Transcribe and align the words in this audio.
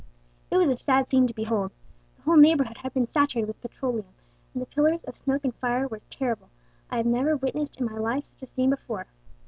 It 0.49 0.57
was 0.57 0.67
a 0.67 0.75
sad 0.75 1.11
scene 1.11 1.27
to 1.27 1.33
behold. 1.35 1.71
The 2.15 2.23
whole 2.23 2.35
neighbourhood 2.35 2.79
had 2.79 2.91
been 2.91 3.07
saturated 3.07 3.45
with 3.49 3.61
petroleum, 3.61 4.07
and 4.51 4.59
the 4.63 4.65
pillars 4.65 5.03
of 5.03 5.15
smoke 5.15 5.43
and 5.43 5.53
fire 5.53 5.87
were 5.87 6.01
terrible: 6.09 6.49
I 6.89 6.97
have 6.97 7.05
never 7.05 7.37
witnessed 7.37 7.79
in 7.79 7.85
my 7.85 7.99
life 7.99 8.25
such 8.25 8.41
a 8.41 8.47
scene 8.47 8.71
before. 8.71 9.05